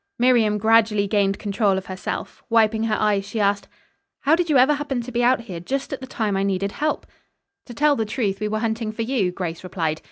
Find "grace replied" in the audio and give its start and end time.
9.31-9.99